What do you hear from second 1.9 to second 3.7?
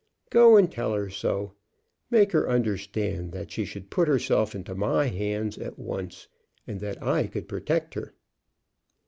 Make her understand that she